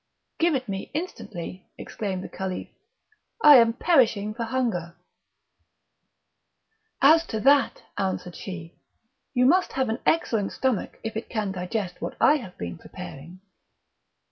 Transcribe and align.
"Give 0.39 0.55
it 0.55 0.67
me 0.67 0.89
instantly," 0.95 1.69
exclaimed 1.77 2.23
the 2.23 2.27
Caliph; 2.27 2.69
"I 3.43 3.57
am 3.57 3.71
perishing 3.73 4.33
for 4.33 4.45
hunger!" 4.45 4.95
"As 7.03 7.23
to 7.27 7.39
that," 7.41 7.83
answered 7.99 8.35
she, 8.35 8.73
"you 9.35 9.45
must 9.45 9.73
have 9.73 9.89
an 9.89 9.99
excellent 10.07 10.53
stomach 10.53 10.97
if 11.03 11.15
it 11.15 11.29
can 11.29 11.51
digest 11.51 12.01
what 12.01 12.17
I 12.19 12.37
have 12.37 12.57
been 12.57 12.79
preparing." 12.79 13.41